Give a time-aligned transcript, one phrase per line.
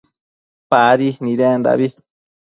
[0.69, 1.87] Nadi nidendabi